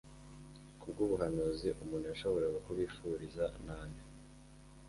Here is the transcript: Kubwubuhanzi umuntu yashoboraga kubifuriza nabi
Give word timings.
Kubwubuhanzi 0.79 1.67
umuntu 1.81 2.05
yashoboraga 2.11 2.57
kubifuriza 2.65 3.43
nabi 3.65 3.99